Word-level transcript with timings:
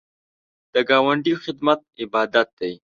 د 0.73 0.75
ګاونډي 0.89 1.33
خدمت 1.43 1.79
عبادت 2.01 2.47
دی 2.59 2.73